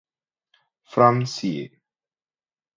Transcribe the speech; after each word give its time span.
From 0.89 1.17
ca. 1.27 1.53